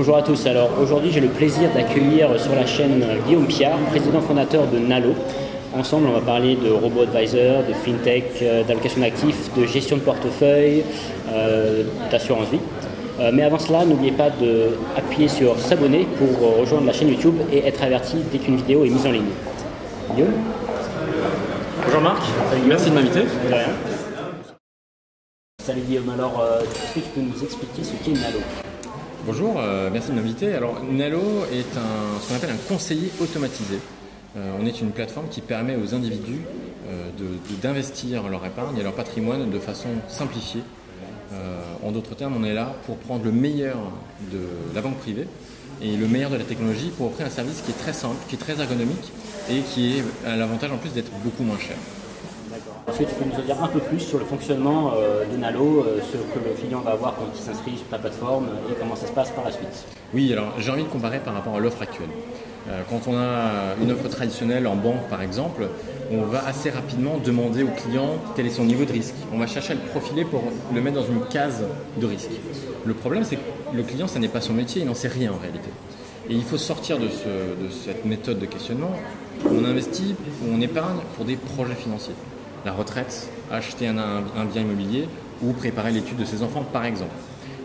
Bonjour 0.00 0.16
à 0.16 0.22
tous. 0.22 0.46
Alors 0.46 0.70
aujourd'hui, 0.80 1.10
j'ai 1.12 1.20
le 1.20 1.28
plaisir 1.28 1.68
d'accueillir 1.74 2.40
sur 2.40 2.54
la 2.54 2.64
chaîne 2.64 3.04
Guillaume 3.26 3.46
Piard, 3.46 3.76
président 3.90 4.22
fondateur 4.22 4.66
de 4.66 4.78
Nalo. 4.78 5.12
Ensemble, 5.76 6.06
on 6.08 6.12
va 6.12 6.22
parler 6.22 6.56
de 6.56 6.70
robot 6.70 7.02
advisor, 7.02 7.64
de 7.68 7.74
fintech, 7.74 8.24
euh, 8.40 8.64
d'allocation 8.64 9.02
d'actifs, 9.02 9.54
de 9.54 9.66
gestion 9.66 9.98
de 9.98 10.00
portefeuille, 10.00 10.84
euh, 11.30 11.82
d'assurance 12.10 12.48
vie. 12.48 12.60
Euh, 13.20 13.30
mais 13.34 13.42
avant 13.42 13.58
cela, 13.58 13.84
n'oubliez 13.84 14.12
pas 14.12 14.30
d'appuyer 14.30 15.28
sur 15.28 15.58
s'abonner 15.58 16.08
pour 16.16 16.58
rejoindre 16.60 16.86
la 16.86 16.94
chaîne 16.94 17.10
YouTube 17.10 17.36
et 17.52 17.66
être 17.66 17.82
averti 17.82 18.16
dès 18.32 18.38
qu'une 18.38 18.56
vidéo 18.56 18.86
est 18.86 18.88
mise 18.88 19.06
en 19.06 19.12
ligne. 19.12 19.34
Guillaume 20.14 20.32
Bonjour 21.84 22.00
Marc, 22.00 22.22
merci 22.66 22.88
de 22.88 22.94
m'inviter. 22.94 23.24
Salut 25.62 25.82
Guillaume, 25.82 26.08
alors 26.08 26.42
est-ce 26.62 26.94
que 26.94 27.00
tu 27.00 27.10
peux 27.14 27.20
nous 27.20 27.44
expliquer 27.44 27.84
ce 27.84 28.02
qu'est 28.02 28.18
Nalo? 28.18 28.38
Bonjour, 29.26 29.60
merci 29.92 30.10
de 30.10 30.14
m'inviter. 30.14 30.54
Alors 30.54 30.82
Nalo 30.82 31.20
est 31.52 31.62
ce 31.62 32.28
qu'on 32.28 32.34
appelle 32.34 32.50
un 32.50 32.68
conseiller 32.68 33.10
automatisé. 33.20 33.78
Euh, 34.36 34.52
on 34.60 34.66
est 34.66 34.80
une 34.80 34.92
plateforme 34.92 35.28
qui 35.28 35.40
permet 35.40 35.76
aux 35.76 35.94
individus 35.94 36.40
euh, 36.88 37.10
d'investir 37.60 38.28
leur 38.28 38.44
épargne 38.46 38.78
et 38.78 38.82
leur 38.82 38.94
patrimoine 38.94 39.50
de 39.50 39.58
façon 39.58 39.88
simplifiée. 40.08 40.62
Euh, 41.32 41.60
en 41.84 41.90
d'autres 41.90 42.14
termes, 42.14 42.34
on 42.38 42.44
est 42.44 42.54
là 42.54 42.74
pour 42.86 42.96
prendre 42.96 43.24
le 43.24 43.32
meilleur 43.32 43.76
de 44.32 44.40
la 44.74 44.80
banque 44.80 44.98
privée 44.98 45.26
et 45.82 45.96
le 45.96 46.06
meilleur 46.06 46.30
de 46.30 46.36
la 46.36 46.44
technologie 46.44 46.90
pour 46.96 47.08
offrir 47.08 47.26
un 47.26 47.30
service 47.30 47.62
qui 47.62 47.72
est 47.72 47.78
très 47.78 47.92
simple, 47.92 48.16
qui 48.28 48.36
est 48.36 48.38
très 48.38 48.60
ergonomique 48.60 49.12
et 49.50 49.60
qui 49.60 50.02
a 50.26 50.36
l'avantage 50.36 50.70
en 50.70 50.78
plus 50.78 50.90
d'être 50.90 51.10
beaucoup 51.24 51.42
moins 51.42 51.58
cher. 51.58 51.76
Est-ce 52.90 52.98
que 52.98 53.04
tu 53.04 53.14
peux 53.14 53.24
nous 53.24 53.40
en 53.40 53.44
dire 53.44 53.62
un 53.62 53.68
peu 53.68 53.78
plus 53.78 54.00
sur 54.00 54.18
le 54.18 54.24
fonctionnement 54.24 54.92
de 55.30 55.36
Nalo, 55.36 55.86
ce 56.00 56.16
que 56.16 56.44
le 56.44 56.54
client 56.54 56.80
va 56.80 56.92
avoir 56.92 57.14
quand 57.14 57.26
il 57.34 57.40
s'inscrit 57.40 57.76
sur 57.76 57.86
ta 57.86 57.98
plateforme 57.98 58.48
et 58.70 58.74
comment 58.78 58.96
ça 58.96 59.06
se 59.06 59.12
passe 59.12 59.30
par 59.30 59.44
la 59.44 59.52
suite? 59.52 59.86
Oui, 60.12 60.32
alors 60.32 60.54
j'ai 60.58 60.70
envie 60.72 60.82
de 60.82 60.88
comparer 60.88 61.20
par 61.20 61.34
rapport 61.34 61.54
à 61.54 61.60
l'offre 61.60 61.82
actuelle. 61.82 62.08
Euh, 62.68 62.82
quand 62.90 63.00
on 63.08 63.16
a 63.16 63.74
une 63.80 63.90
offre 63.90 64.08
traditionnelle 64.08 64.66
en 64.66 64.76
banque 64.76 65.08
par 65.08 65.22
exemple, 65.22 65.68
on 66.10 66.22
va 66.22 66.46
assez 66.46 66.70
rapidement 66.70 67.18
demander 67.24 67.62
au 67.62 67.68
client 67.68 68.16
quel 68.36 68.46
est 68.46 68.50
son 68.50 68.64
niveau 68.64 68.84
de 68.84 68.92
risque. 68.92 69.14
On 69.32 69.38
va 69.38 69.46
chercher 69.46 69.72
à 69.72 69.76
le 69.76 69.82
profiler 69.82 70.24
pour 70.24 70.42
le 70.74 70.80
mettre 70.80 70.96
dans 70.96 71.06
une 71.06 71.24
case 71.30 71.64
de 71.96 72.06
risque. 72.06 72.30
Le 72.84 72.94
problème 72.94 73.24
c'est 73.24 73.36
que 73.36 73.76
le 73.76 73.82
client, 73.82 74.06
ça 74.06 74.18
n'est 74.18 74.28
pas 74.28 74.40
son 74.40 74.52
métier, 74.52 74.82
il 74.82 74.88
n'en 74.88 74.94
sait 74.94 75.08
rien 75.08 75.32
en 75.32 75.40
réalité. 75.40 75.70
Et 76.28 76.34
il 76.34 76.42
faut 76.42 76.58
sortir 76.58 76.98
de, 76.98 77.08
cette 77.70 78.04
méthode 78.04 78.38
de 78.38 78.46
questionnement. 78.46 78.92
On 79.46 79.64
investit 79.64 80.14
on 80.52 80.60
épargne 80.60 80.98
pour 81.16 81.24
des 81.24 81.36
projets 81.36 81.74
financiers. 81.74 82.14
La 82.64 82.72
retraite, 82.72 83.28
acheter 83.50 83.86
un 83.86 84.44
bien 84.52 84.62
immobilier 84.62 85.08
ou 85.42 85.52
préparer 85.52 85.92
l'étude 85.92 86.18
de 86.18 86.24
ses 86.24 86.42
enfants 86.42 86.64
par 86.72 86.84
exemple. 86.84 87.14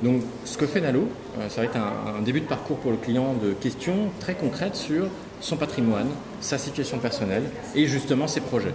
Donc 0.04 0.22
ce 0.44 0.58
que 0.58 0.66
fait 0.66 0.82
Nalo, 0.82 1.08
euh, 1.40 1.50
ça 1.50 1.62
va 1.62 1.68
être 1.68 1.78
un, 1.78 2.22
début 2.22 2.42
de 2.42 2.46
parcours 2.46 2.78
pour 2.78 2.92
le 2.92 2.98
client 2.98 3.34
de 3.42 3.54
questions 3.54 4.10
très 4.20 4.36
concrètes 4.36 4.76
sur 4.76 5.08
son 5.42 5.58
patrimoine, 5.58 6.08
sa 6.42 6.58
situation 6.58 6.98
personnelle 6.98 7.44
et 7.76 7.88
justement 7.88 8.28
ses 8.28 8.42
projets. 8.42 8.74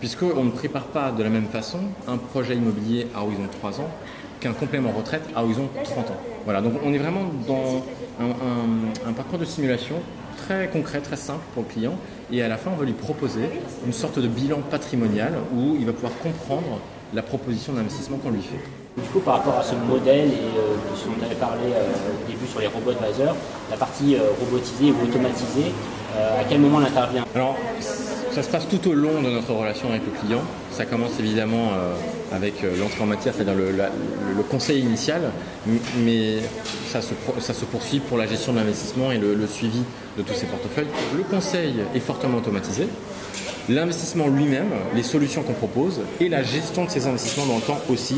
Puisqu'on 0.00 0.44
ne 0.44 0.50
prépare 0.50 0.86
pas 0.86 1.10
de 1.12 1.22
la 1.22 1.30
même 1.30 1.46
façon 1.46 1.78
un 2.06 2.16
projet 2.16 2.54
immobilier 2.54 3.06
à 3.14 3.22
horizon 3.22 3.48
3 3.60 3.80
ans 3.80 3.90
qu'un 4.40 4.52
complément 4.52 4.90
retraite 4.90 5.22
à 5.34 5.42
horizon 5.42 5.68
30 5.84 6.10
ans. 6.10 6.20
Voilà, 6.44 6.60
donc 6.60 6.74
on 6.84 6.92
est 6.92 6.98
vraiment 6.98 7.22
dans 7.46 7.82
un, 8.20 9.08
un 9.08 9.12
parcours 9.12 9.38
de 9.38 9.44
simulation 9.44 9.96
très 10.36 10.68
concret, 10.68 11.00
très 11.00 11.16
simple 11.16 11.42
pour 11.54 11.64
le 11.64 11.68
client. 11.68 11.94
Et 12.32 12.42
à 12.42 12.48
la 12.48 12.56
fin, 12.56 12.70
on 12.72 12.76
va 12.76 12.84
lui 12.84 12.92
proposer 12.92 13.48
une 13.84 13.92
sorte 13.92 14.18
de 14.18 14.28
bilan 14.28 14.60
patrimonial 14.70 15.34
où 15.54 15.76
il 15.78 15.86
va 15.86 15.92
pouvoir 15.92 16.12
comprendre 16.22 16.80
la 17.14 17.22
proposition 17.22 17.72
d'investissement 17.72 18.18
qu'on 18.18 18.30
lui 18.30 18.42
fait. 18.42 18.58
Du 19.00 19.08
coup, 19.08 19.20
par 19.20 19.34
rapport 19.34 19.58
à 19.58 19.62
ce 19.62 19.74
modèle 19.74 20.28
et 20.28 20.58
euh, 20.58 20.74
ce 20.96 21.06
dont 21.06 21.12
on 21.20 21.24
avait 21.24 21.34
parlé 21.34 21.64
euh, 21.72 22.24
au 22.24 22.30
début 22.30 22.46
sur 22.46 22.60
les 22.60 22.66
robots 22.66 22.90
advisors, 22.90 23.36
la 23.70 23.76
partie 23.76 24.16
euh, 24.16 24.20
robotisée 24.40 24.90
ou 24.90 25.04
automatisée, 25.04 25.72
à 26.16 26.44
quel 26.48 26.60
moment 26.60 26.80
elle 26.80 26.86
intervient? 26.86 27.26
Alors, 27.34 27.56
ça 28.32 28.42
se 28.42 28.48
passe 28.48 28.66
tout 28.68 28.88
au 28.88 28.94
long 28.94 29.20
de 29.20 29.28
notre 29.28 29.52
relation 29.52 29.90
avec 29.90 30.00
le 30.06 30.18
client. 30.18 30.40
Ça 30.70 30.86
commence 30.86 31.20
évidemment 31.20 31.72
avec 32.32 32.62
l'entrée 32.62 33.02
en 33.02 33.06
matière, 33.06 33.34
c'est-à-dire 33.34 33.54
le, 33.54 34.42
conseil 34.50 34.80
initial, 34.80 35.20
mais 36.04 36.38
ça 36.88 37.00
se, 37.00 37.64
poursuit 37.64 38.00
pour 38.00 38.18
la 38.18 38.26
gestion 38.26 38.52
de 38.52 38.58
l'investissement 38.58 39.12
et 39.12 39.18
le, 39.18 39.46
suivi 39.46 39.82
de 40.16 40.22
tous 40.22 40.34
ces 40.34 40.46
portefeuilles. 40.46 40.86
Le 41.16 41.22
conseil 41.22 41.74
est 41.94 42.00
fortement 42.00 42.38
automatisé 42.38 42.86
l'investissement 43.68 44.28
lui-même, 44.28 44.70
les 44.94 45.02
solutions 45.02 45.42
qu'on 45.42 45.52
propose 45.52 46.00
et 46.20 46.28
la 46.28 46.42
gestion 46.42 46.84
de 46.84 46.90
ces 46.90 47.06
investissements 47.06 47.46
dans 47.46 47.56
le 47.56 47.62
temps 47.62 47.80
aussi. 47.90 48.16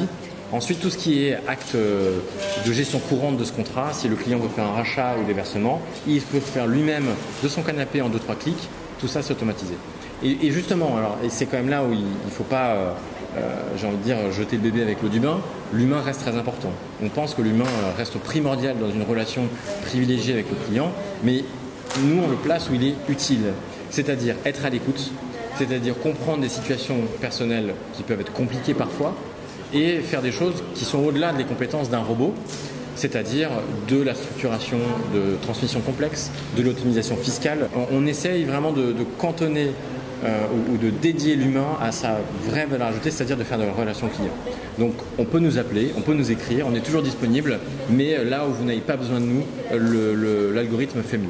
Ensuite, 0.50 0.80
tout 0.80 0.90
ce 0.90 0.96
qui 0.96 1.24
est 1.24 1.38
acte 1.46 1.74
euh, 1.74 2.20
de 2.66 2.72
gestion 2.72 2.98
courante 2.98 3.36
de 3.36 3.44
ce 3.44 3.52
contrat, 3.52 3.92
si 3.92 4.08
le 4.08 4.16
client 4.16 4.38
veut 4.38 4.48
faire 4.48 4.64
un 4.64 4.72
rachat 4.72 5.16
ou 5.20 5.26
des 5.26 5.34
versements, 5.34 5.80
il 6.06 6.22
peut 6.22 6.40
faire 6.40 6.66
lui-même 6.66 7.06
de 7.42 7.48
son 7.48 7.62
canapé 7.62 8.00
en 8.00 8.08
2-3 8.08 8.36
clics, 8.40 8.68
tout 8.98 9.08
ça 9.08 9.22
c'est 9.22 9.32
automatisé. 9.32 9.74
Et, 10.22 10.50
justement, 10.50 10.96
alors, 10.96 11.16
c'est 11.28 11.46
quand 11.46 11.58
même 11.58 11.68
là 11.68 11.84
où 11.84 11.92
il 11.92 12.00
ne 12.00 12.30
faut 12.30 12.44
pas, 12.44 12.70
euh, 12.70 12.90
euh, 12.90 13.17
j'ai 13.76 13.86
envie 13.86 13.96
de 13.96 14.02
dire, 14.02 14.16
jeter 14.32 14.56
le 14.56 14.62
bébé 14.62 14.82
avec 14.82 15.02
l'eau 15.02 15.08
du 15.08 15.20
bain, 15.20 15.40
l'humain 15.72 16.00
reste 16.00 16.20
très 16.20 16.36
important. 16.36 16.70
On 17.02 17.08
pense 17.08 17.34
que 17.34 17.42
l'humain 17.42 17.64
reste 17.96 18.18
primordial 18.18 18.76
dans 18.78 18.90
une 18.90 19.02
relation 19.02 19.42
privilégiée 19.86 20.34
avec 20.34 20.46
le 20.50 20.56
client, 20.66 20.92
mais 21.24 21.44
nous 22.02 22.22
on 22.22 22.28
le 22.28 22.36
place 22.36 22.68
où 22.70 22.74
il 22.74 22.84
est 22.84 22.94
utile, 23.08 23.52
c'est-à-dire 23.90 24.36
être 24.44 24.64
à 24.64 24.70
l'écoute, 24.70 25.10
c'est-à-dire 25.56 25.98
comprendre 25.98 26.42
des 26.42 26.48
situations 26.48 26.98
personnelles 27.20 27.74
qui 27.94 28.02
peuvent 28.02 28.20
être 28.20 28.32
compliquées 28.32 28.74
parfois 28.74 29.14
et 29.72 29.98
faire 29.98 30.22
des 30.22 30.32
choses 30.32 30.62
qui 30.74 30.84
sont 30.84 30.98
au-delà 30.98 31.32
des 31.32 31.44
compétences 31.44 31.90
d'un 31.90 31.98
robot, 31.98 32.32
c'est-à-dire 32.94 33.50
de 33.88 34.02
la 34.02 34.14
structuration 34.14 34.78
de 35.14 35.36
transmission 35.42 35.80
complexe, 35.80 36.30
de 36.56 36.62
l'optimisation 36.62 37.16
fiscale. 37.16 37.68
On, 37.92 38.06
essaye 38.06 38.44
vraiment 38.44 38.72
de, 38.72 38.94
cantonner 39.18 39.70
euh, 40.24 40.46
ou, 40.72 40.76
de 40.76 40.90
dédier 40.90 41.36
l'humain 41.36 41.76
à 41.80 41.92
sa 41.92 42.18
vraie 42.44 42.66
valeur 42.66 42.88
ajoutée, 42.88 43.10
c'est-à-dire 43.10 43.36
de 43.36 43.44
faire 43.44 43.58
de 43.58 43.64
la 43.64 43.72
relation 43.72 44.08
client. 44.08 44.32
Donc 44.78 44.94
on 45.18 45.24
peut 45.24 45.38
nous 45.38 45.58
appeler, 45.58 45.92
on 45.96 46.00
peut 46.00 46.14
nous 46.14 46.30
écrire, 46.30 46.66
on 46.68 46.74
est 46.74 46.80
toujours 46.80 47.02
disponible, 47.02 47.58
mais 47.90 48.24
là 48.24 48.46
où 48.46 48.52
vous 48.52 48.64
n'avez 48.64 48.80
pas 48.80 48.96
besoin 48.96 49.20
de 49.20 49.26
nous, 49.26 49.44
l'algorithme 50.54 51.02
fait 51.02 51.18
mieux. 51.18 51.28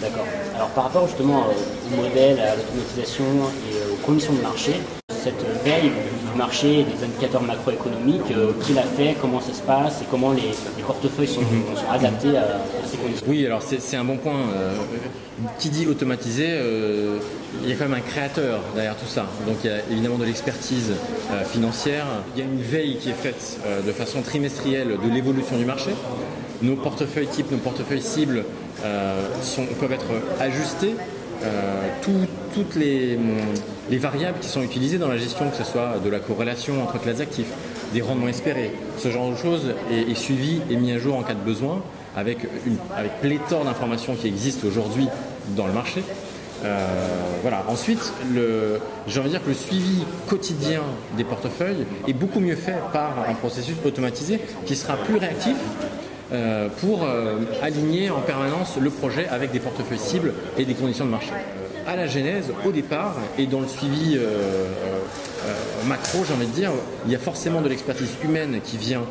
D'accord. 0.00 0.24
Alors 0.54 0.68
par 0.70 0.84
rapport 0.84 1.06
justement 1.06 1.44
au 1.92 1.96
modèle, 2.02 2.40
à 2.40 2.56
l'automatisation 2.56 3.24
et 3.24 3.76
euh, 3.76 3.92
aux 3.92 4.06
conditions 4.06 4.32
de 4.32 4.40
marché, 4.40 4.72
cette 5.08 5.44
veille 5.64 5.92
du 6.32 6.38
marché, 6.38 6.84
des 6.84 7.04
indicateurs 7.04 7.42
macroéconomiques, 7.42 8.30
euh, 8.32 8.52
qui 8.62 8.72
l'a 8.72 8.82
fait, 8.82 9.16
comment 9.20 9.40
ça 9.40 9.52
se 9.52 9.62
passe 9.62 10.02
et 10.02 10.04
comment 10.10 10.32
les, 10.32 10.52
portefeuilles 10.82 11.28
sont, 11.28 11.40
mhm. 11.40 11.64
adaptés 11.90 12.36
à, 12.36 12.60
ces 12.84 12.96
conditions 12.96 13.26
Oui, 13.28 13.46
alors 13.46 13.62
c'est 13.62 13.96
un 13.96 14.04
bon 14.04 14.16
point. 14.16 14.40
Euh, 14.54 14.74
qui 15.58 15.70
dit 15.70 15.86
automatisé, 15.86 16.48
il 17.62 17.68
y 17.68 17.72
a 17.72 17.74
quand 17.74 17.88
même 17.88 17.94
un 17.94 18.00
créateur 18.00 18.60
derrière 18.74 18.94
tout 18.94 19.06
ça. 19.06 19.26
Donc 19.46 19.56
il 19.64 19.70
y 19.70 19.72
a 19.72 19.78
évidemment 19.90 20.18
de 20.18 20.26
l'expertise 20.26 20.92
financière, 21.46 22.04
il 22.36 22.40
y 22.40 22.42
a 22.42 22.44
une 22.44 22.60
veille 22.60 22.98
qui 22.98 23.08
est 23.08 23.14
faite 23.14 23.58
de 23.86 23.90
façon 23.90 24.20
trimestrielle 24.20 24.98
de 25.02 25.10
l'évolution 25.10 25.56
du 25.56 25.64
marché. 25.64 25.92
Nos 26.60 26.76
portefeuilles 26.76 27.28
types, 27.28 27.50
nos 27.50 27.56
portefeuilles 27.56 28.02
cibles 28.02 28.44
euh, 28.84 29.28
peuvent 29.78 29.92
être 29.92 30.06
ajustés. 30.40 30.94
Euh, 31.42 31.88
toutes 32.52 32.74
les, 32.76 33.18
variables 33.98 34.38
qui 34.40 34.48
sont 34.48 34.62
utilisées 34.62 34.98
dans 34.98 35.08
la 35.08 35.18
gestion, 35.18 35.48
que 35.48 35.56
ce 35.56 35.64
soit 35.64 35.98
de 36.04 36.10
la 36.10 36.18
corrélation 36.18 36.82
entre 36.82 37.00
classes 37.00 37.20
actifs, 37.20 37.50
des 37.92 38.02
rendements 38.02 38.28
espérés, 38.28 38.72
ce 38.98 39.10
genre 39.10 39.30
de 39.30 39.36
choses 39.36 39.74
est, 39.90 40.14
suivi 40.14 40.60
et 40.70 40.76
mis 40.76 40.92
à 40.92 40.98
jour 40.98 41.16
en 41.16 41.22
cas 41.22 41.34
de 41.34 41.40
besoin 41.40 41.82
avec, 42.16 42.38
une, 42.66 42.76
avec 42.96 43.20
pléthore 43.20 43.64
d'informations 43.64 44.14
qui 44.14 44.28
existent 44.28 44.66
aujourd'hui 44.66 45.08
dans 45.56 45.66
le 45.66 45.72
marché. 45.72 46.02
Euh, 46.64 46.86
voilà. 47.42 47.64
Ensuite, 47.68 48.12
j'ai 49.06 49.20
envie 49.20 49.28
de 49.28 49.34
dire 49.34 49.42
que 49.42 49.48
le 49.48 49.54
suivi 49.54 50.04
quotidien 50.28 50.82
des 51.16 51.24
portefeuilles 51.24 51.86
est 52.06 52.12
beaucoup 52.12 52.40
mieux 52.40 52.56
fait 52.56 52.76
par 52.92 53.14
un 53.28 53.34
processus 53.34 53.76
automatisé 53.84 54.40
qui 54.66 54.76
sera 54.76 54.96
plus 54.96 55.16
réactif 55.16 55.56
euh, 56.32 56.68
pour 56.80 57.02
euh, 57.02 57.38
aligner 57.60 58.08
en 58.10 58.20
permanence 58.20 58.76
le 58.80 58.90
projet 58.90 59.26
avec 59.28 59.50
des 59.50 59.58
portefeuilles 59.58 59.98
cibles 59.98 60.32
et 60.56 60.64
des 60.64 60.74
conditions 60.74 61.04
de 61.04 61.10
marché. 61.10 61.32
À 61.88 61.96
la 61.96 62.06
genèse, 62.06 62.52
au 62.64 62.70
départ, 62.70 63.16
et 63.36 63.46
dans 63.46 63.58
le 63.58 63.66
suivi 63.66 64.16
euh, 64.16 64.66
macro, 65.88 66.20
j'ai 66.24 66.32
envie 66.32 66.46
de 66.46 66.52
dire, 66.52 66.70
il 67.06 67.10
y 67.10 67.16
a 67.16 67.18
forcément 67.18 67.60
de 67.60 67.68
l'expertise 67.68 68.10
humaine 68.22 68.60
qui 68.62 68.76
vient 68.76 69.02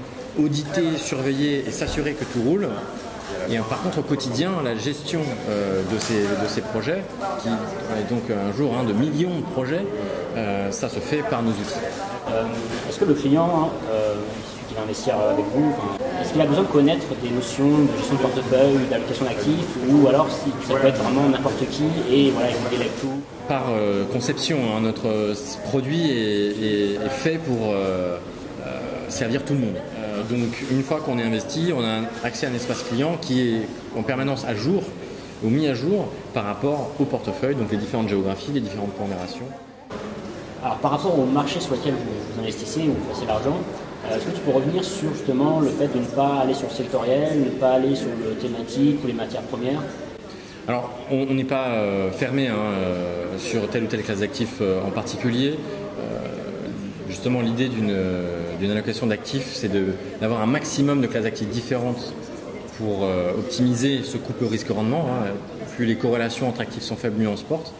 auditer, 0.41 0.97
surveiller 0.97 1.65
et 1.67 1.71
s'assurer 1.71 2.13
que 2.13 2.23
tout 2.23 2.41
roule. 2.41 2.69
Et 3.49 3.57
par 3.57 3.81
contre, 3.81 3.99
au 3.99 4.03
quotidien, 4.03 4.51
la 4.63 4.75
gestion 4.77 5.19
de, 5.19 5.99
ces, 6.47 6.61
projets, 6.61 7.03
qui 7.41 7.49
est 7.49 8.09
donc 8.09 8.23
un 8.29 8.55
jour 8.55 8.75
hein, 8.77 8.85
de 8.85 8.93
millions 8.93 9.39
de 9.39 9.45
projets, 9.53 9.85
ça 10.71 10.87
se 10.87 10.99
fait 10.99 11.23
par 11.29 11.41
nos 11.41 11.51
outils. 11.51 11.79
Est-ce 12.87 12.99
que 12.99 13.05
le 13.05 13.15
client, 13.15 13.71
investir 14.83 15.15
avec 15.17 15.45
vous, 15.53 15.71
est-ce 16.21 16.31
qu'il 16.31 16.41
a 16.41 16.45
besoin 16.45 16.63
de 16.63 16.69
connaître 16.69 17.07
des 17.21 17.29
notions 17.29 17.69
de 17.69 17.97
gestion 17.97 18.15
de 18.15 18.21
portefeuille, 18.21 18.87
d'allocation 18.89 19.25
d'actifs, 19.25 19.77
ou 19.89 20.07
alors 20.07 20.27
si 20.29 20.51
ça 20.67 20.75
peut 20.75 20.87
être 20.87 21.01
vraiment 21.01 21.29
n'importe 21.29 21.59
qui 21.69 21.85
et 22.11 22.31
voilà, 22.31 22.49
il 22.49 22.77
délègue 22.77 22.91
tout 23.01 23.21
Par 23.47 23.65
euh, 23.69 24.05
conception, 24.11 24.57
hein, 24.75 24.81
notre 24.81 25.33
produit 25.65 26.09
est, 26.11 27.09
fait 27.09 27.37
pour 27.37 27.69
euh, 27.71 28.17
euh, 28.65 28.79
servir 29.09 29.43
tout 29.43 29.53
le 29.53 29.59
monde. 29.59 29.75
donc 30.29 30.63
une 30.71 30.83
fois 30.83 30.99
qu'on 30.99 31.17
est 31.17 31.23
investi, 31.23 31.71
on 31.75 31.83
a 31.83 32.01
accès 32.23 32.45
à 32.45 32.49
un 32.49 32.53
espace 32.53 32.83
client 32.83 33.17
qui 33.21 33.41
est 33.41 33.67
en 33.97 34.03
permanence 34.03 34.45
à 34.45 34.55
jour 34.55 34.83
ou 35.43 35.49
mis 35.49 35.67
à 35.67 35.73
jour 35.73 36.07
par 36.33 36.45
rapport 36.45 36.91
au 36.99 37.05
portefeuille, 37.05 37.55
donc 37.55 37.71
les 37.71 37.77
différentes 37.77 38.09
géographies, 38.09 38.51
les 38.53 38.59
différentes 38.59 38.93
pondérations. 38.93 39.45
Alors 40.63 40.77
par 40.77 40.91
rapport 40.91 41.17
au 41.17 41.25
marché 41.25 41.59
sur 41.59 41.73
lequel 41.73 41.93
vous, 41.93 42.41
investissez 42.41 42.81
ou 42.81 42.93
vous 42.93 43.13
passez 43.13 43.25
l'argent, 43.25 43.55
euh, 43.55 43.88
est-ce 44.07 44.25
que 44.25 44.31
tu 44.31 44.41
peux 44.41 44.51
revenir 44.51 44.83
sur 44.83 45.13
justement 45.13 45.59
le 45.59 45.69
fait 45.69 45.87
de 45.87 45.99
ne 45.99 46.05
pas 46.05 46.39
aller 46.41 46.53
sur 46.53 46.67
le 46.67 46.73
sectoriel, 46.73 47.41
ne 47.41 47.49
pas 47.49 47.73
aller 47.73 47.95
sur 47.95 48.07
le 48.07 48.33
thématique 48.35 49.03
ou 49.03 49.07
les 49.07 49.13
matières 49.13 49.41
premières? 49.43 49.81
Alors, 50.67 50.91
on 51.11 51.33
n'est 51.33 51.43
pas 51.43 51.69
euh, 51.69 52.11
fermé 52.11 52.47
hein, 52.47 52.55
euh, 52.55 53.37
sur 53.37 53.67
telle 53.69 53.83
ou 53.83 53.87
telle 53.87 54.03
classe 54.03 54.19
d'actifs 54.19 54.61
en 54.61 54.91
particulier. 54.91 55.55
justement, 57.07 57.41
l'idée 57.41 57.67
d'une 57.67 58.71
allocation 58.71 59.07
d'actifs, 59.07 59.49
c'est 59.51 59.71
d'avoir 60.21 60.41
un 60.41 60.45
maximum 60.45 61.01
de 61.01 61.07
classes 61.07 61.23
d'actifs 61.23 61.49
différentes 61.49 62.13
pour 62.77 63.07
optimiser 63.37 64.03
ce 64.03 64.17
couple 64.17 64.45
risque-rendement. 64.45 65.05
Hein. 65.09 65.27
Plus 65.75 65.85
les 65.85 65.95
corrélations 65.95 66.47
entre 66.47 66.61
actifs 66.61 66.83
sont 66.83 66.95
faibles, 66.95 67.19
mieux 67.19 67.27
on 67.27 67.37
se 67.37 67.43
porte. 67.43 67.73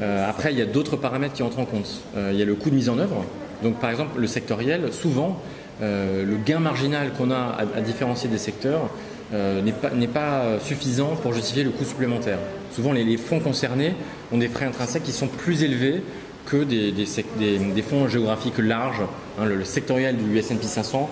après, 0.00 0.52
il 0.52 0.58
y 0.58 0.62
a 0.62 0.66
d'autres 0.66 0.96
paramètres 0.96 1.34
qui 1.34 1.42
entrent 1.42 1.58
en 1.58 1.66
compte. 1.66 2.02
il 2.16 2.36
y 2.36 2.42
a 2.42 2.44
le 2.44 2.54
coût 2.54 2.70
de 2.70 2.76
mise 2.76 2.88
en 2.88 2.98
œuvre. 2.98 3.24
Donc 3.62 3.78
par 3.78 3.90
exemple, 3.90 4.18
le 4.18 4.26
sectoriel, 4.26 4.92
souvent, 4.92 5.40
euh, 5.80 6.24
le 6.24 6.36
gain 6.36 6.60
marginal 6.60 7.12
qu'on 7.12 7.30
a 7.30 7.56
à, 7.74 7.80
différencier 7.80 8.28
des 8.28 8.38
secteurs 8.38 8.90
euh, 9.32 9.62
n'est 9.62 10.06
pas, 10.06 10.58
suffisant 10.60 11.16
pour 11.22 11.32
justifier 11.32 11.64
le 11.64 11.70
coût 11.70 11.84
supplémentaire. 11.84 12.38
Souvent, 12.70 12.92
les, 12.92 13.16
fonds 13.16 13.40
concernés 13.40 13.94
ont 14.32 14.38
des 14.38 14.48
frais 14.48 14.66
intrinsèques 14.66 15.04
qui 15.04 15.12
sont 15.12 15.28
plus 15.28 15.62
élevés 15.62 16.02
que 16.46 16.64
des, 16.64 17.82
fonds 17.82 18.08
géographiques 18.08 18.58
larges. 18.58 19.02
Hein, 19.38 19.46
le, 19.46 19.64
sectoriel 19.64 20.16
du 20.16 20.36
S&P 20.36 20.62
500 20.62 21.08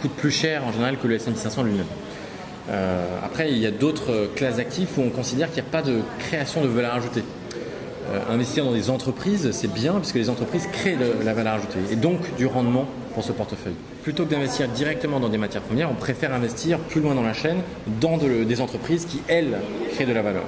coûte 0.00 0.12
plus 0.12 0.30
cher 0.30 0.64
en 0.64 0.72
général 0.72 0.98
que 0.98 1.06
le 1.06 1.16
S&P 1.16 1.36
500 1.36 1.64
lui-même. 1.64 1.86
Euh, 2.70 3.04
après, 3.22 3.50
il 3.50 3.58
y 3.58 3.66
a 3.66 3.70
d'autres 3.70 4.30
classes 4.34 4.56
d'actifs 4.56 4.96
où 4.96 5.02
on 5.02 5.10
considère 5.10 5.48
qu'il 5.48 5.62
n'y 5.62 5.68
a 5.68 5.70
pas 5.70 5.82
de 5.82 6.00
création 6.18 6.62
de 6.62 6.68
valeur 6.68 6.94
ajoutée. 6.94 7.22
Euh, 8.14 8.32
investir 8.32 8.64
dans 8.64 8.72
des 8.72 8.90
entreprises, 8.90 9.50
c'est 9.52 9.72
bien 9.72 9.94
puisque 9.94 10.16
les 10.16 10.30
entreprises 10.30 10.66
créent 10.72 10.96
de 10.96 11.24
la 11.24 11.34
valeur 11.34 11.54
ajoutée 11.54 11.78
et 11.90 11.96
donc 11.96 12.18
du 12.36 12.46
rendement 12.46 12.86
pour 13.14 13.24
ce 13.24 13.32
portefeuille. 13.32 13.74
Plutôt 14.02 14.24
que 14.24 14.30
d'investir 14.30 14.68
directement 14.68 15.20
dans 15.20 15.28
des 15.28 15.38
matières 15.38 15.62
premières, 15.62 15.90
on 15.90 15.94
préfère 15.94 16.32
investir 16.34 16.78
plus 16.78 17.00
loin 17.00 17.14
dans 17.14 17.22
la 17.22 17.32
chaîne 17.32 17.58
dans 18.00 18.18
des 18.18 18.60
entreprises 18.60 19.06
qui, 19.06 19.20
elles, 19.28 19.58
créent 19.92 20.06
de 20.06 20.12
la 20.12 20.22
valeur. 20.22 20.44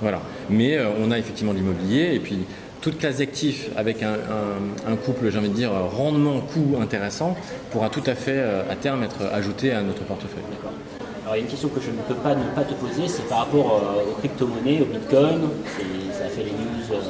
Voilà. 0.00 0.20
Mais 0.50 0.76
euh, 0.76 0.88
on 1.00 1.10
a 1.10 1.18
effectivement 1.18 1.52
l'immobilier 1.52 2.14
et 2.14 2.20
puis 2.20 2.38
toute 2.80 2.98
classe 2.98 3.18
d'actifs 3.18 3.70
avec 3.76 4.02
un, 4.02 4.96
couple, 4.96 5.30
j'ai 5.30 5.38
envie 5.38 5.48
de 5.48 5.54
dire, 5.54 5.70
rendement-coût 5.72 6.76
intéressant 6.80 7.36
pourra 7.70 7.88
tout 7.88 8.02
à 8.06 8.14
fait 8.14 8.36
euh, 8.36 8.70
à 8.70 8.76
terme 8.76 9.02
être 9.02 9.22
ajouté 9.32 9.72
à 9.72 9.82
notre 9.82 10.02
portefeuille. 10.04 10.42
Alors 11.24 11.36
il 11.36 11.38
y 11.38 11.40
a 11.40 11.44
une 11.44 11.50
question 11.50 11.68
que 11.68 11.80
je 11.80 11.90
ne 11.90 11.96
peux 12.06 12.14
pas 12.14 12.34
ne 12.34 12.44
pas 12.54 12.64
te 12.64 12.74
poser, 12.74 13.08
c'est 13.08 13.26
par 13.28 13.38
rapport 13.38 13.80
aux 14.06 14.18
crypto-monnaies, 14.18 14.82
au 14.82 14.84
Bitcoin. 14.84 15.48
News 16.90 17.00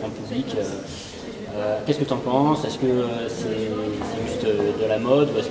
grand 0.00 0.10
public. 0.10 0.56
Euh, 0.56 0.62
euh, 1.56 1.78
qu'est-ce 1.86 1.98
que 1.98 2.04
tu 2.04 2.12
en 2.12 2.18
penses? 2.18 2.64
Est-ce 2.64 2.78
que 2.78 2.86
euh, 2.86 3.28
c'est 3.28 4.26
juste 4.26 4.44
de 4.44 4.88
la 4.88 4.98
mode 4.98 5.30
ou 5.34 5.38
est-ce 5.38 5.48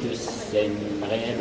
y 0.54 0.60
a 0.60 0.62
un 0.62 1.10
réel 1.10 1.38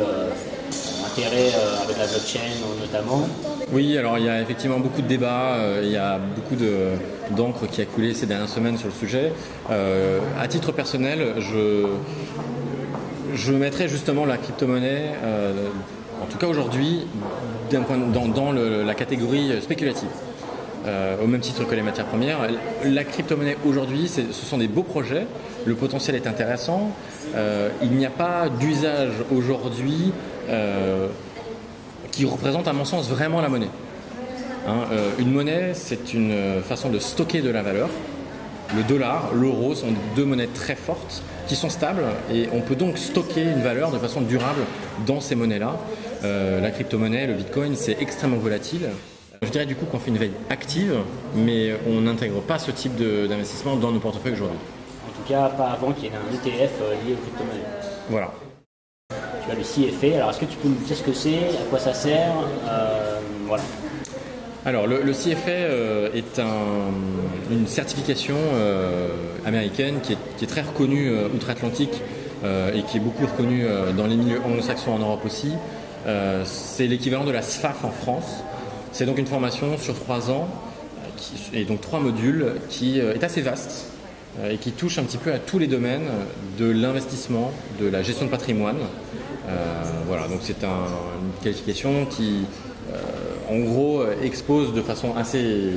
intérêt 1.05 1.51
avec 1.83 1.97
la 1.97 2.07
blockchain 2.07 2.39
notamment? 2.81 3.27
Oui, 3.71 3.97
alors 3.97 4.17
il 4.17 4.25
y 4.25 4.29
a 4.29 4.41
effectivement 4.41 4.79
beaucoup 4.79 5.01
de 5.01 5.07
débats, 5.07 5.57
il 5.81 5.89
y 5.89 5.97
a 5.97 6.17
beaucoup 6.17 6.55
d'encre 7.31 7.67
qui 7.67 7.81
a 7.81 7.85
coulé 7.85 8.13
ces 8.13 8.25
dernières 8.25 8.49
semaines 8.49 8.77
sur 8.77 8.87
le 8.87 8.93
sujet. 8.93 9.31
à 9.69 10.47
titre 10.47 10.71
personnel, 10.71 11.35
je, 11.39 11.87
je 13.33 13.51
mettrais 13.53 13.87
justement 13.87 14.25
la 14.25 14.37
crypto-monnaie, 14.37 15.11
en 16.21 16.25
tout 16.25 16.37
cas 16.37 16.47
aujourd'hui, 16.47 17.07
dans 17.71 18.51
la 18.51 18.93
catégorie 18.93 19.61
spéculative. 19.61 20.09
Euh, 20.87 21.15
au 21.23 21.25
même 21.25 21.41
titre 21.41 21.63
que 21.63 21.73
les 21.73 21.81
matières 21.81 22.05
premières. 22.05 22.47
La 22.83 23.03
crypto-monnaie 23.03 23.57
aujourd'hui, 23.65 24.07
ce 24.07 24.21
sont 24.31 24.59
des 24.59 24.67
beaux 24.67 24.83
projets, 24.83 25.25
le 25.65 25.73
potentiel 25.73 26.15
est 26.15 26.27
intéressant. 26.27 26.91
Euh, 27.35 27.69
il 27.81 27.91
n'y 27.91 28.05
a 28.05 28.11
pas 28.11 28.49
d'usage 28.49 29.13
aujourd'hui 29.35 30.11
euh, 30.49 31.07
qui 32.11 32.25
représente 32.25 32.67
à 32.67 32.73
mon 32.73 32.85
sens 32.85 33.09
vraiment 33.09 33.41
la 33.41 33.49
monnaie. 33.49 33.69
Hein, 34.67 34.85
une 35.19 35.31
monnaie, 35.31 35.73
c'est 35.73 36.13
une 36.13 36.61
façon 36.63 36.89
de 36.89 36.99
stocker 36.99 37.41
de 37.41 37.49
la 37.49 37.61
valeur. 37.61 37.89
Le 38.75 38.83
dollar, 38.83 39.29
l'euro 39.33 39.75
sont 39.75 39.93
deux 40.15 40.25
monnaies 40.25 40.49
très 40.53 40.75
fortes 40.75 41.21
qui 41.47 41.55
sont 41.55 41.69
stables 41.69 42.03
et 42.33 42.49
on 42.51 42.61
peut 42.61 42.75
donc 42.75 42.97
stocker 42.97 43.43
une 43.43 43.61
valeur 43.61 43.91
de 43.91 43.99
façon 43.99 44.21
durable 44.21 44.61
dans 45.05 45.19
ces 45.19 45.35
monnaies-là. 45.35 45.77
la 46.23 46.71
crypto-monnaie, 46.71 47.27
le 47.27 47.33
bitcoin, 47.33 47.75
c'est 47.75 48.01
extrêmement 48.01 48.37
volatile. 48.37 48.89
Je 49.45 49.51
dirais 49.51 49.65
du 49.65 49.75
coup 49.75 49.85
qu'on 49.85 49.99
fait 49.99 50.09
une 50.09 50.17
veille 50.17 50.33
active, 50.49 50.95
mais 51.35 51.75
on 51.87 52.01
n'intègre 52.01 52.41
pas 52.41 52.57
ce 52.57 52.71
type 52.71 52.95
d'investissement 52.95 53.75
dans 53.75 53.91
nos 53.91 53.99
portefeuilles 53.99 54.33
aujourd'hui. 54.33 54.57
En 55.07 55.11
tout 55.11 55.29
cas, 55.29 55.49
pas 55.49 55.67
avant 55.67 55.91
qu'il 55.91 56.05
y 56.05 56.07
ait 56.07 56.11
un 56.11 56.33
ETF 56.33 56.71
euh, 56.81 56.93
lié 57.05 57.13
aux 57.13 57.21
crypto-monnaies. 57.21 57.65
Voilà. 58.09 58.31
Tu 59.09 59.51
as 59.51 59.55
le 59.55 59.61
CFA, 59.61 60.17
alors 60.17 60.31
est-ce 60.31 60.39
que 60.39 60.45
tu 60.45 60.57
peux 60.57 60.69
nous 60.69 60.75
dire 60.75 60.97
ce 60.97 61.03
que 61.03 61.13
c'est, 61.13 61.37
à 61.37 61.69
quoi 61.69 61.77
ça 61.77 61.93
sert 61.93 62.33
euh, 62.67 63.19
Voilà. 63.45 63.63
Alors, 64.65 64.87
le, 64.87 65.11
CFA 65.11 65.51
euh, 65.51 66.09
est 66.15 66.41
une 67.51 67.67
certification 67.67 68.35
américaine 69.45 69.99
qui 70.01 70.13
est, 70.13 70.47
très 70.47 70.61
reconnue 70.61 71.11
outre-Atlantique 71.35 72.01
et 72.43 72.81
qui 72.81 72.97
est 72.97 72.99
beaucoup 72.99 73.27
reconnue 73.27 73.67
dans 73.95 74.07
les 74.07 74.15
milieux 74.15 74.41
anglo-saxons 74.43 74.93
en 74.93 74.99
Europe 74.99 75.23
aussi. 75.23 75.53
c'est 76.45 76.87
l'équivalent 76.87 77.25
de 77.25 77.31
la 77.31 77.43
SFAF 77.43 77.85
en 77.85 77.91
France. 77.91 78.43
C'est 78.95 79.05
donc 79.05 79.17
une 79.17 79.27
formation 79.27 79.77
sur 79.77 79.93
trois 79.93 80.31
ans 80.31 80.47
et 81.51 81.65
donc 81.65 81.81
trois 81.81 81.99
modules 81.99 82.53
qui 82.69 83.01
euh, 83.01 83.13
est 83.13 83.25
assez 83.25 83.41
vaste 83.41 83.91
euh, 84.39 84.51
et 84.51 84.55
qui 84.55 84.71
touche 84.71 84.99
un 84.99 85.03
petit 85.03 85.17
peu 85.17 85.33
à 85.33 85.37
tous 85.37 85.59
les 85.59 85.67
domaines 85.67 86.07
de 86.57 86.71
l'investissement, 86.71 87.51
de 87.77 87.89
la 87.89 88.03
gestion 88.03 88.27
de 88.27 88.31
patrimoine. 88.31 88.77
Euh, 89.49 89.83
voilà, 90.07 90.29
donc 90.29 90.39
c'est 90.43 90.63
une 90.63 91.43
qualification 91.43 92.05
qui, 92.05 92.45
en 93.49 93.59
gros, 93.59 94.01
expose 94.23 94.73
de 94.73 94.81
façon 94.81 95.13
assez 95.17 95.71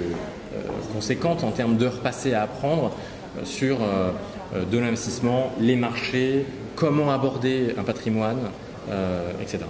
conséquente 0.94 1.43
en 1.43 1.50
termes 1.50 1.76
d'heures 1.76 1.99
passées 1.99 2.35
à 2.35 2.43
apprendre 2.43 2.93
sur 3.43 3.79
de 4.55 4.79
l'investissement, 4.79 5.53
les 5.59 5.75
marchés, 5.75 6.46
comment 6.77 7.10
aborder 7.10 7.75
un 7.77 7.82
patrimoine, 7.82 8.39
etc 9.40 9.64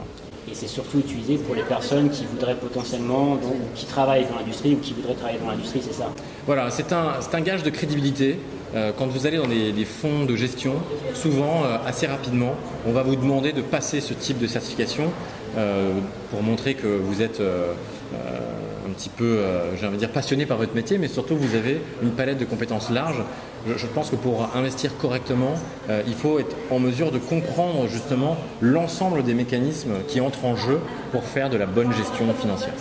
et 0.50 0.54
c'est 0.54 0.66
surtout 0.66 0.98
utilisé 0.98 1.36
pour 1.36 1.54
les 1.54 1.62
personnes 1.62 2.10
qui 2.10 2.24
voudraient 2.24 2.54
potentiellement, 2.54 3.36
donc, 3.36 3.56
qui 3.74 3.86
travaillent 3.86 4.26
dans 4.26 4.36
l'industrie 4.38 4.74
ou 4.74 4.78
qui 4.78 4.94
voudraient 4.94 5.14
travailler 5.14 5.38
dans 5.38 5.50
l'industrie, 5.50 5.80
c'est 5.82 5.92
ça? 5.92 6.10
Voilà, 6.46 6.70
c'est 6.70 6.92
un, 6.92 7.12
un, 7.32 7.40
gage 7.40 7.62
de 7.62 7.70
crédibilité. 7.70 8.38
Euh, 8.74 8.92
quand 8.96 9.06
vous 9.06 9.26
allez 9.26 9.38
dans 9.38 9.46
des, 9.46 9.84
fonds 9.84 10.24
de 10.24 10.36
gestion, 10.36 10.74
souvent, 11.14 11.64
euh, 11.64 11.76
assez 11.86 12.06
rapidement, 12.06 12.54
on 12.86 12.92
va 12.92 13.02
vous 13.02 13.16
demander 13.16 13.52
de 13.52 13.62
passer 13.62 14.00
ce 14.00 14.14
type 14.14 14.38
de 14.38 14.46
certification 14.46 15.10
euh, 15.56 15.92
pour 16.30 16.42
montrer 16.42 16.74
que 16.74 16.86
vous 16.86 17.22
êtes 17.22 17.40
un 17.40 18.92
petit 18.92 19.10
peu, 19.10 19.40
j'ai 19.78 19.86
envie 19.86 19.96
de 19.96 20.00
dire, 20.00 20.10
passionné 20.10 20.46
par 20.46 20.56
votre 20.56 20.74
métier, 20.74 20.98
mais 20.98 21.08
surtout 21.08 21.36
vous 21.36 21.54
avez 21.54 21.80
une 22.02 22.12
palette 22.12 22.38
de 22.38 22.46
compétences 22.46 22.90
large 22.90 23.22
je, 23.66 23.86
pense 23.86 24.10
que 24.10 24.16
pour 24.16 24.48
investir 24.54 24.96
correctement, 24.96 25.54
euh, 25.88 26.02
il 26.06 26.14
faut 26.14 26.38
être 26.38 26.56
en 26.70 26.78
mesure 26.78 27.10
de 27.10 27.18
comprendre 27.18 27.88
justement 27.88 28.36
l'ensemble 28.60 29.22
des 29.22 29.34
mécanismes 29.34 29.94
qui 30.06 30.20
entrent 30.20 30.44
en 30.44 30.56
jeu 30.56 30.80
pour 31.12 31.24
faire 31.24 31.50
de 31.50 31.56
la 31.56 31.66
bonne 31.66 31.92
gestion 31.92 32.32
financière. 32.34 32.74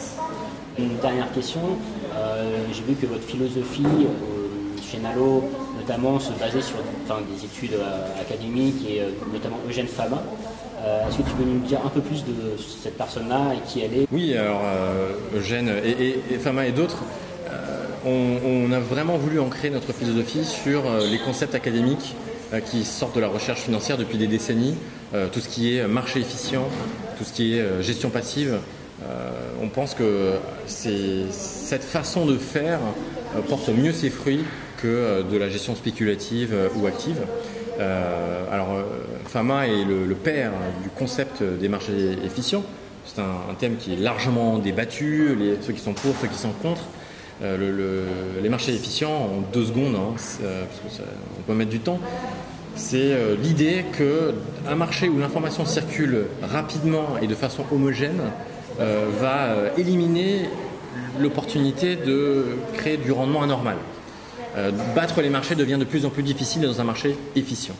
Une 0.77 0.97
dernière 0.97 1.31
question. 1.31 1.61
Euh, 2.15 2.63
j'ai 2.71 2.83
vu 2.83 2.95
que 2.95 3.05
votre 3.07 3.23
philosophie 3.23 3.85
euh, 3.85 4.81
chez 4.81 4.99
Nalo, 4.99 5.43
notamment, 5.77 6.19
se 6.19 6.31
basait 6.33 6.61
sur 6.61 6.77
des 6.77 7.45
études 7.45 7.77
académiques 8.19 8.87
et 8.89 9.01
notamment 9.33 9.57
Eugène 9.67 9.87
Fama. 9.87 10.21
Est-ce 11.07 11.17
que 11.17 11.23
tu 11.23 11.31
peux 11.31 11.43
nous 11.43 11.59
dire 11.59 11.79
un 11.85 11.89
peu 11.89 11.99
plus 11.99 12.23
de 12.23 12.33
cette 12.57 12.97
personne-là 12.97 13.53
et 13.55 13.67
qui 13.67 13.81
elle 13.81 13.93
est? 13.93 14.07
Oui, 14.11 14.35
alors 14.37 14.61
Eugène 15.35 15.69
et 15.83 16.37
Fama 16.37 16.67
et 16.67 16.71
d'autres 16.71 17.03
on, 18.07 18.71
a 18.71 18.79
vraiment 18.79 19.17
voulu 19.17 19.39
ancrer 19.39 19.69
notre 19.69 19.93
philosophie 19.93 20.45
sur 20.45 20.85
euh, 20.85 21.07
les 21.09 21.19
concepts 21.19 21.55
académiques 21.55 22.15
euh, 22.53 22.59
qui 22.59 22.83
sortent 22.83 23.15
de 23.15 23.21
la 23.21 23.27
recherche 23.27 23.61
financière 23.61 23.97
depuis 23.97 24.17
des 24.17 24.27
décennies, 24.27 24.75
euh, 25.13 25.27
tout 25.31 25.39
ce 25.39 25.49
qui 25.49 25.75
est 25.75 25.87
marché 25.87 26.19
efficient, 26.19 26.67
tout 27.17 27.23
ce 27.23 27.33
qui 27.33 27.57
est 27.57 27.83
gestion 27.83 28.09
passive. 28.09 28.59
on 29.61 29.69
pense 29.69 29.95
que 29.95 30.33
cette 30.67 31.83
façon 31.83 32.25
de 32.25 32.37
faire 32.37 32.79
porte 33.47 33.69
mieux 33.69 33.93
ses 33.93 34.09
fruits 34.09 34.43
que 34.81 35.23
de 35.23 35.37
la 35.37 35.49
gestion 35.49 35.75
spéculative 35.75 36.53
ou 36.75 36.85
active. 36.85 37.17
alors, 38.51 38.83
Fama 39.25 39.67
est 39.67 39.83
le, 39.85 40.15
père 40.15 40.51
du 40.83 40.89
concept 40.89 41.41
des 41.41 41.69
marchés 41.69 42.17
efficients. 42.23 42.63
C'est 43.05 43.21
un, 43.21 43.55
thème 43.57 43.77
qui 43.77 43.93
est 43.93 43.97
largement 43.97 44.59
débattu, 44.59 45.37
ceux 45.61 45.73
qui 45.73 45.81
sont 45.81 45.93
pour, 45.93 46.13
ceux 46.21 46.27
qui 46.27 46.37
sont 46.37 46.53
contre. 46.61 46.83
Euh, 47.43 48.39
les 48.41 48.49
marchés 48.49 48.73
efficients 48.73 49.11
en 49.11 49.41
deux 49.53 49.65
secondes, 49.65 49.95
hein, 49.95 50.15
euh, 50.41 50.63
parce 50.65 50.97
que 50.97 51.03
on 51.39 51.41
peut 51.43 51.53
mettre 51.53 51.69
du 51.69 51.79
temps. 51.79 51.99
c'est 52.75 52.97
euh, 52.97 53.35
l'idée 53.41 53.85
qu'un 53.95 54.75
marché 54.75 55.07
où 55.07 55.19
l'information 55.19 55.65
circule 55.65 56.25
rapidement 56.41 57.17
et 57.21 57.27
de 57.27 57.35
façon 57.35 57.63
homogène 57.71 58.21
euh, 58.79 59.07
va 59.19 59.55
éliminer 59.77 60.49
l'opportunité 61.19 61.95
de 61.95 62.45
créer 62.73 62.97
du 62.97 63.11
rendement 63.11 63.43
anormal. 63.43 63.77
battre 64.95 65.21
les 65.21 65.29
marchés 65.29 65.55
devient 65.55 65.77
de 65.79 65.85
plus 65.85 66.05
en 66.05 66.09
plus 66.09 66.23
difficile 66.23 66.61
dans 66.61 66.81
un 66.81 66.83
marché 66.83 67.15
efficient. 67.35 67.75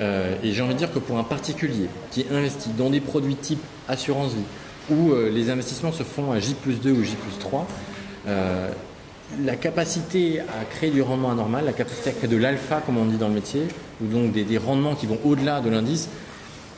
et 0.00 0.52
j'ai 0.52 0.62
envie 0.62 0.74
de 0.74 0.78
dire 0.78 0.92
que 0.92 0.98
pour 0.98 1.18
un 1.18 1.24
particulier 1.24 1.88
qui 2.10 2.26
investit 2.30 2.70
dans 2.76 2.90
des 2.90 3.00
produits 3.00 3.36
type 3.36 3.62
assurance 3.88 4.32
vie, 4.32 4.94
où 4.94 5.12
les 5.30 5.50
investissements 5.50 5.92
se 5.92 6.02
font 6.02 6.32
à 6.32 6.38
J 6.38 6.54
plus 6.54 6.80
2 6.80 6.90
ou 6.90 7.02
J 7.02 7.16
plus 7.16 7.38
3, 7.38 7.66
la 9.44 9.56
capacité 9.56 10.40
à 10.40 10.64
créer 10.68 10.90
du 10.90 11.02
rendement 11.02 11.30
anormal, 11.30 11.64
la 11.64 11.72
capacité 11.72 12.10
à 12.10 12.12
créer 12.12 12.28
de 12.28 12.36
l'alpha, 12.36 12.82
comme 12.84 12.98
on 12.98 13.04
dit 13.04 13.16
dans 13.16 13.28
le 13.28 13.34
métier, 13.34 13.62
ou 14.02 14.06
donc 14.06 14.32
des, 14.32 14.58
rendements 14.58 14.94
qui 14.94 15.06
vont 15.06 15.18
au-delà 15.24 15.60
de 15.60 15.70
l'indice, 15.70 16.08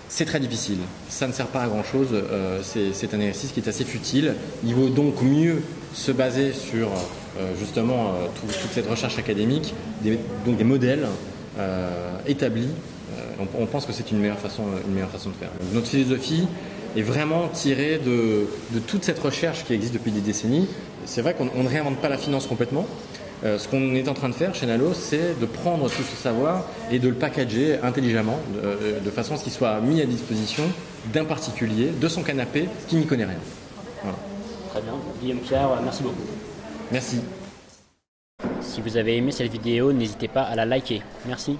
c'est 0.09 0.27
très 0.27 0.41
difficile. 0.41 0.79
Ça 1.09 1.27
ne 1.27 1.33
sert 1.33 1.47
pas 1.47 1.63
à 1.63 1.69
grand-chose. 1.69 2.09
Euh, 2.13 2.61
c'est 2.63 3.15
un 3.15 3.21
exercice 3.21 3.53
qui 3.53 3.61
est 3.61 3.69
assez 3.69 3.85
futile. 3.85 4.35
Il 4.65 4.75
vaut 4.75 4.91
donc 4.91 5.23
mieux 5.23 5.63
se 5.95 6.13
baser 6.13 6.53
sur 6.53 6.89
euh, 6.89 7.53
justement 7.59 8.09
euh, 8.09 8.27
toute 8.61 8.73
cette 8.73 8.89
recherche 8.89 9.19
académique, 9.19 9.75
donc 10.45 10.57
des 10.57 10.65
modèles 10.65 11.07
établis. 12.27 12.69
On, 13.59 13.67
pense 13.67 13.87
que 13.87 13.93
c'est 13.93 14.11
une 14.11 14.19
meilleure 14.19 14.39
façon, 14.39 14.63
une 14.87 14.95
meilleure 14.95 15.11
façon 15.11 15.31
de 15.31 15.35
faire. 15.35 15.51
notre 15.73 15.87
philosophie, 15.87 16.47
est 16.97 17.03
vraiment 17.03 17.49
tiré 17.49 17.99
de, 18.05 18.47
toute 18.87 19.05
cette 19.05 19.19
recherche 19.19 19.65
qui 19.65 19.75
existe 19.75 19.95
depuis 19.95 20.11
des 20.11 20.21
décennies. 20.21 20.69
C'est 21.05 21.23
vrai 21.23 21.35
qu'on 21.35 21.45
ne 21.45 21.69
réinvente 21.69 21.97
pas 21.97 22.09
la 22.09 22.19
finance 22.19 22.47
complètement. 22.47 22.87
Euh, 23.45 23.59
ce 23.59 23.67
qu'on 23.67 23.95
est 23.95 24.09
en 24.09 24.15
train 24.15 24.29
de 24.29 24.35
faire 24.35 24.55
chez 24.55 24.67
Nalo, 24.67 24.93
c'est 24.95 25.39
de 25.41 25.47
prendre 25.47 25.89
tout 25.91 26.03
ce 26.03 26.17
savoir 26.17 26.65
et 26.93 27.01
de 27.01 27.09
le 27.09 27.15
packager 27.15 27.79
intelligemment, 27.83 28.39
de, 28.55 28.61
euh, 28.61 29.11
façon 29.11 29.35
à 29.35 29.37
ce 29.37 29.45
qu'il 29.45 29.53
soit 29.53 29.81
mis 29.81 30.01
à 30.01 30.07
disposition 30.07 30.63
d'un 31.13 31.25
particulier, 31.25 31.89
de 31.89 32.09
son 32.09 32.23
canapé, 32.23 32.69
qui 32.87 32.97
n'y 32.97 33.07
connaît 33.07 33.25
rien. 33.25 33.41
Très 34.71 34.81
bien. 34.81 34.93
Guillaume 35.21 35.39
Pierre, 35.39 35.69
merci 35.83 36.03
beaucoup. 36.03 36.23
Merci. 36.93 37.21
Si 38.61 38.81
vous 38.81 38.97
avez 38.97 39.17
aimé 39.17 39.33
cette 39.33 39.51
vidéo, 39.51 39.93
n'hésitez 39.93 40.29
pas 40.29 40.43
à 40.43 40.55
la 40.55 40.65
liker. 40.65 41.03
Merci. 41.27 41.59